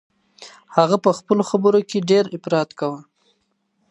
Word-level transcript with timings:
هغه 0.75 0.95
په 1.03 1.09
خپلو 1.17 1.43
خبرو 1.49 1.79
کي 1.89 1.99
ډیر 2.09 2.25
افراط 2.37 2.69
کاوه. 2.79 3.01